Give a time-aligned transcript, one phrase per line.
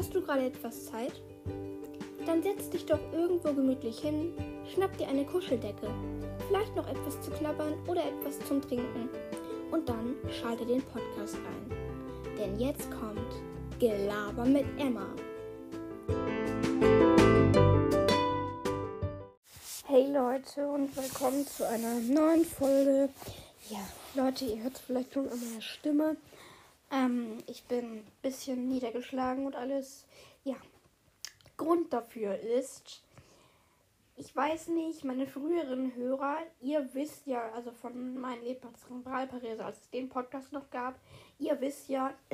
[0.00, 1.12] Hast du gerade etwas Zeit?
[2.24, 4.32] Dann setz dich doch irgendwo gemütlich hin,
[4.72, 5.90] schnapp dir eine Kuscheldecke,
[6.48, 9.10] vielleicht noch etwas zu knabbern oder etwas zum Trinken
[9.70, 11.70] und dann schalte den Podcast ein.
[12.38, 13.30] Denn jetzt kommt
[13.78, 15.06] Gelaber mit Emma.
[19.86, 23.10] Hey Leute und willkommen zu einer neuen Folge.
[23.68, 23.80] Ja,
[24.14, 26.16] Leute, ihr hört es vielleicht schon an meiner Stimme.
[26.90, 30.06] Ähm, ich bin ein bisschen niedergeschlagen und alles.
[30.44, 30.56] Ja,
[31.56, 33.02] Grund dafür ist,
[34.16, 39.90] ich weiß nicht, meine früheren Hörer, ihr wisst ja, also von meinen Lebenszentralparese, als es
[39.90, 40.98] den Podcast noch gab,
[41.38, 42.12] ihr wisst ja,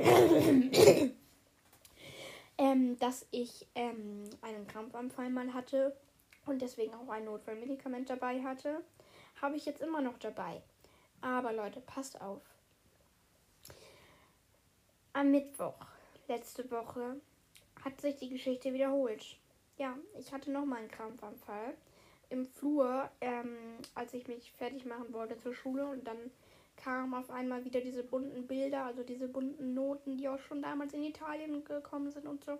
[2.58, 5.96] ähm, dass ich ähm, einen Krampfanfall mal hatte
[6.46, 8.82] und deswegen auch ein Notfallmedikament dabei hatte.
[9.42, 10.62] Habe ich jetzt immer noch dabei.
[11.20, 12.55] Aber Leute, passt auf.
[15.16, 15.78] Am Mittwoch,
[16.28, 17.16] letzte Woche,
[17.82, 19.24] hat sich die Geschichte wiederholt.
[19.78, 21.72] Ja, ich hatte nochmal einen Krampfanfall
[22.28, 23.56] im Flur, ähm,
[23.94, 26.18] als ich mich fertig machen wollte zur Schule und dann
[26.76, 30.92] kamen auf einmal wieder diese bunten Bilder, also diese bunten Noten, die auch schon damals
[30.92, 32.58] in Italien gekommen sind und so.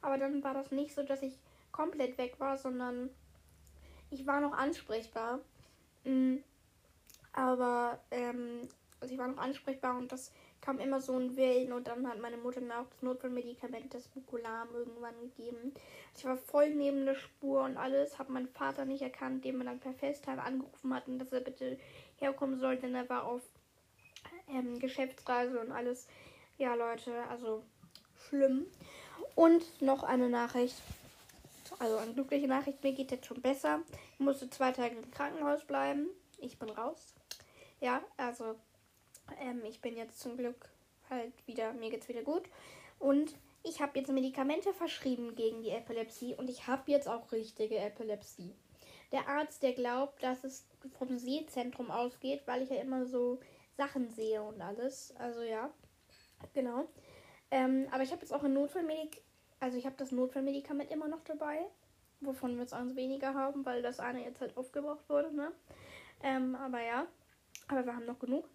[0.00, 1.34] Aber dann war das nicht so, dass ich
[1.72, 3.10] komplett weg war, sondern
[4.10, 5.40] ich war noch ansprechbar.
[6.04, 6.42] Mhm.
[7.34, 8.66] Aber ähm,
[9.18, 10.30] ich war noch ansprechbar und das
[10.60, 14.06] kam immer so ein Wellen und dann hat meine Mutter mir auch das Notfallmedikament, das
[14.06, 15.74] Bucolam, irgendwann gegeben.
[16.16, 19.64] Ich war voll neben der Spur und alles, habe meinen Vater nicht erkannt, den wir
[19.64, 21.80] dann per FaceTime angerufen hatten, dass er bitte
[22.18, 23.42] herkommen sollte, denn er war auf
[24.48, 26.06] ähm, Geschäftsreise und alles.
[26.56, 27.64] Ja, Leute, also
[28.28, 28.66] schlimm.
[29.34, 30.76] Und noch eine Nachricht,
[31.80, 33.80] also eine glückliche Nachricht, mir geht jetzt schon besser.
[34.14, 36.06] Ich musste zwei Tage im Krankenhaus bleiben.
[36.38, 37.14] Ich bin raus.
[37.80, 38.56] Ja, also
[39.40, 40.68] ähm, ich bin jetzt zum Glück
[41.10, 42.44] halt wieder, mir geht's wieder gut.
[42.98, 47.78] Und ich habe jetzt Medikamente verschrieben gegen die Epilepsie und ich habe jetzt auch richtige
[47.78, 48.54] Epilepsie.
[49.12, 50.66] Der Arzt, der glaubt, dass es
[50.98, 53.40] vom Sehzentrum ausgeht, weil ich ja immer so
[53.76, 55.14] Sachen sehe und alles.
[55.16, 55.70] Also ja,
[56.52, 56.88] genau.
[57.50, 59.22] Ähm, aber ich habe jetzt auch ein Notfallmedik,
[59.60, 61.58] also ich habe das Notfallmedikament immer noch dabei,
[62.20, 65.52] wovon wir jetzt eins weniger haben, weil das eine jetzt halt aufgebraucht wurde, ne?
[66.22, 67.06] Ähm, aber ja,
[67.68, 68.48] aber wir haben noch genug.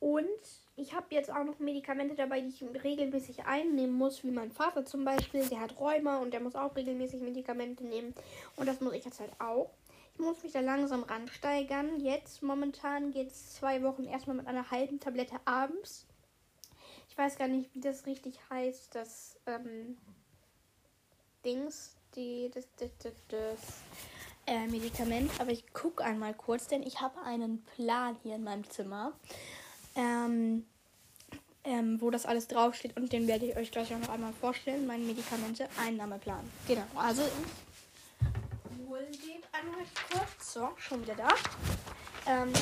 [0.00, 0.28] Und
[0.76, 4.84] ich habe jetzt auch noch Medikamente dabei, die ich regelmäßig einnehmen muss, wie mein Vater
[4.84, 5.44] zum Beispiel.
[5.48, 8.14] Der hat Rheuma und der muss auch regelmäßig Medikamente nehmen.
[8.56, 9.70] Und das muss ich jetzt halt auch.
[10.14, 12.00] Ich muss mich da langsam ransteigern.
[12.00, 16.06] Jetzt momentan geht es zwei Wochen erstmal mit einer halben Tablette abends.
[17.08, 18.94] Ich weiß gar nicht, wie das richtig heißt.
[18.94, 19.96] Das ähm,
[21.44, 23.58] Dings, die, das, das, das, das
[24.46, 25.30] äh, Medikament.
[25.40, 29.12] Aber ich gucke einmal kurz, denn ich habe einen Plan hier in meinem Zimmer
[30.28, 30.66] ähm,
[31.64, 34.86] ähm, wo das alles draufsteht und den werde ich euch gleich auch noch einmal vorstellen.
[34.86, 36.48] Mein Medikamente-Einnahmeplan.
[36.66, 40.52] Genau, also ich hole den einmal kurz.
[40.52, 41.28] So, schon wieder da.
[42.26, 42.52] Ähm,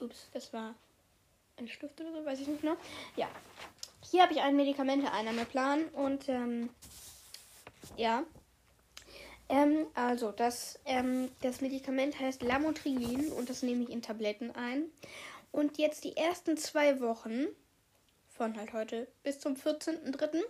[0.00, 0.74] ups, das war
[1.58, 2.76] ein Stift oder so, weiß ich nicht mehr.
[3.16, 3.28] Ja,
[4.10, 6.68] hier habe ich einen Medikamente-Einnahmeplan und ähm,
[7.96, 8.24] ja.
[9.48, 14.86] Ähm, also, das, ähm, das Medikament heißt Lamotrigin und das nehme ich in Tabletten ein.
[15.56, 17.46] Und jetzt die ersten zwei Wochen,
[18.28, 20.42] von halt heute bis zum 14.03.,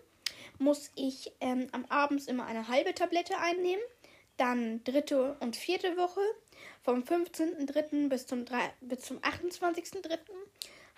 [0.58, 3.84] muss ich ähm, am Abend immer eine halbe Tablette einnehmen.
[4.36, 6.22] Dann dritte und vierte Woche
[6.82, 8.08] vom 15.03.
[8.08, 10.18] bis zum, zum 28.03.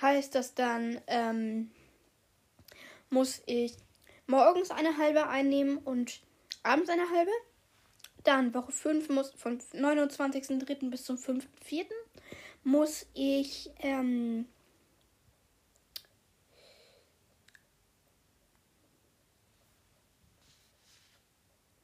[0.00, 1.70] heißt das dann, ähm,
[3.10, 3.74] muss ich
[4.26, 6.22] morgens eine halbe einnehmen und
[6.62, 7.32] abends eine halbe.
[8.24, 10.88] Dann Woche 5 muss von 29.03.
[10.88, 11.84] bis zum 5.04
[12.64, 14.46] muss ich ähm,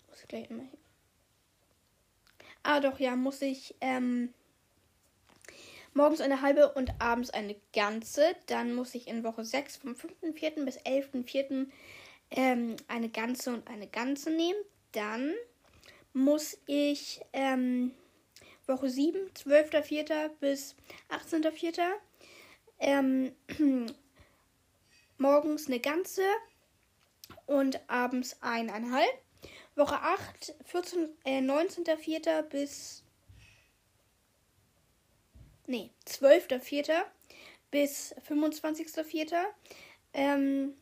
[0.09, 0.79] muss ich gleich immer hin.
[2.63, 4.33] Ah doch, ja, muss ich ähm,
[5.93, 8.35] morgens eine halbe und abends eine ganze.
[8.47, 10.65] Dann muss ich in Woche 6 vom 5.4.
[10.65, 11.67] bis 11.4.
[12.31, 14.59] Ähm, eine ganze und eine ganze nehmen.
[14.93, 15.35] Dann
[16.15, 17.93] muss ich ähm,
[18.67, 20.31] Woche 7, 12.04.
[20.41, 20.75] bis
[21.11, 21.83] 18.04.
[22.81, 23.33] Ähm,
[25.19, 26.23] morgens eine ganze
[27.47, 29.23] und abends eineinhalb.
[29.77, 32.43] Woche 8, 14, äh, 19.04.
[32.43, 33.03] bis.
[35.67, 37.03] Nee, 12.04.
[37.71, 39.37] bis 25.04.
[40.13, 40.75] Ähm,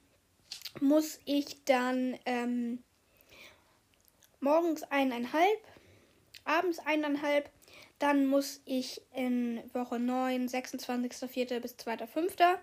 [0.81, 2.82] muss ich dann ähm,
[4.40, 5.61] morgens eineinhalb,
[6.44, 7.50] abends eineinhalb
[8.02, 11.60] dann muss ich in Woche 9, 26.04.
[11.60, 12.58] bis 2.05.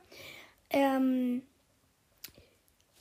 [0.69, 1.43] Ähm,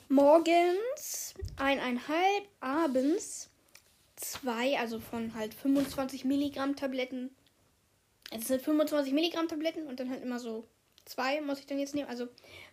[0.08, 3.50] morgens eineinhalb, abends
[4.16, 7.30] zwei, also von halt 25 Milligramm Tabletten.
[8.30, 10.64] Es sind 25 Milligramm Tabletten und dann halt immer so
[11.08, 12.08] zwei muss ich dann jetzt nehmen.
[12.08, 12.28] Also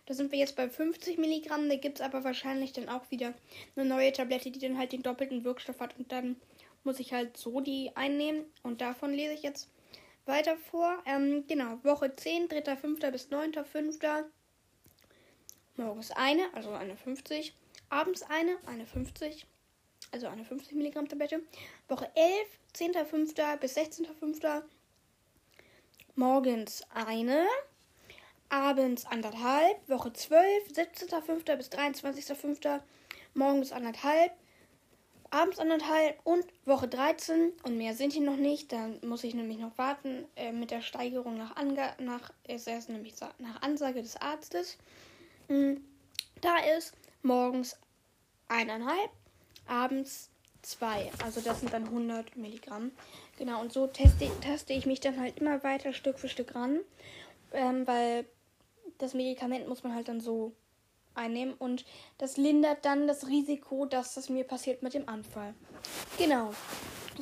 [0.06, 1.68] da sind wir jetzt bei 50 Milligramm.
[1.68, 3.34] Da gibt es aber wahrscheinlich dann auch wieder
[3.74, 5.96] eine neue Tablette, die dann halt den doppelten Wirkstoff hat.
[5.98, 6.36] Und dann
[6.86, 8.46] muss ich halt so die einnehmen.
[8.62, 9.68] Und davon lese ich jetzt
[10.24, 11.02] weiter vor.
[11.04, 13.10] Ähm, genau, Woche 10, 3.5.
[13.10, 14.24] bis 9.5.
[15.76, 17.54] Morgens eine, also eine 50.
[17.90, 19.46] Abends eine, eine 50.
[20.12, 21.42] Also eine 50 Milligramm Tablette.
[21.88, 23.56] Woche 11, 10.5.
[23.58, 24.62] bis 16.5.
[26.14, 27.46] Morgens eine.
[28.48, 29.88] Abends anderthalb.
[29.88, 31.56] Woche 12, 17.5.
[31.56, 32.80] bis 23.5.
[33.34, 34.32] Morgens anderthalb
[35.30, 38.72] abends anderthalb und Woche 13 und mehr sind hier noch nicht.
[38.72, 42.88] Dann muss ich nämlich noch warten äh, mit der Steigerung nach, Ange nach ist erst
[42.88, 44.78] nämlich nach Ansage des Arztes.
[45.48, 45.84] Mhm.
[46.40, 47.76] Da ist morgens
[48.48, 49.10] eineinhalb,
[49.66, 50.30] abends
[50.62, 51.10] zwei.
[51.24, 52.92] Also das sind dann 100 Milligramm.
[53.38, 56.80] Genau, und so teste, teste ich mich dann halt immer weiter Stück für Stück ran.
[57.52, 58.26] Ähm, weil
[58.98, 60.52] das Medikament muss man halt dann so
[61.16, 61.84] einnehmen und
[62.18, 65.54] das lindert dann das Risiko, dass das mir passiert mit dem Anfall.
[66.18, 66.52] Genau.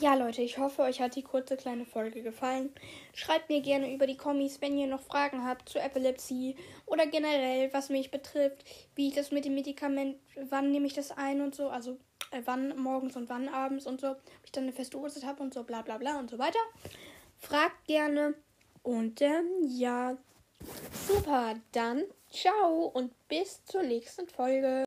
[0.01, 2.71] Ja, Leute, ich hoffe, euch hat die kurze kleine Folge gefallen.
[3.13, 7.73] Schreibt mir gerne über die Kommis, wenn ihr noch Fragen habt zu Epilepsie oder generell,
[7.73, 8.65] was mich betrifft,
[8.97, 10.17] wie ich das mit dem Medikament,
[10.51, 11.93] wann nehme ich das ein und so, also
[12.33, 15.43] äh, wann morgens und wann abends und so, ob ich dann eine feste Uhrzeit habe
[15.43, 16.59] und so, bla bla bla und so weiter.
[17.39, 18.35] Fragt gerne
[18.83, 20.17] und ähm, ja,
[21.07, 22.03] super, dann
[22.35, 24.83] Ciao und bis zur nächsten Folge.